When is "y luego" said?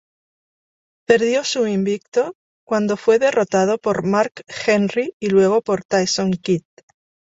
5.19-5.61